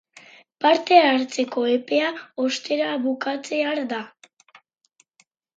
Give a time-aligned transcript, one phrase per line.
[0.63, 2.09] Parte hartzeko epea,
[2.45, 4.01] ostera, bukatzear da.